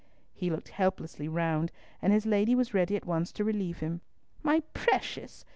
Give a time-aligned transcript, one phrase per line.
[0.33, 4.01] He looked helplessly round, and his lady was ready at once to relieve him.
[4.41, 5.45] "My precious!